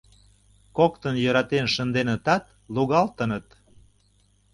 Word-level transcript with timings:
Коктын 0.77 1.15
йӧратен 1.23 1.65
шынденытат, 1.73 2.43
лугалтыныт. 2.73 3.45